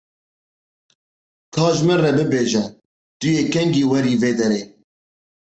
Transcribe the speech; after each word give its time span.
Ka 1.53 1.65
ji 1.75 1.81
min 1.87 1.99
re 2.03 2.11
bibêje 2.17 2.63
tu 3.19 3.27
yê 3.35 3.43
kengî 3.53 3.83
werî 3.91 4.13
vê 4.21 4.31
derê. 4.39 4.61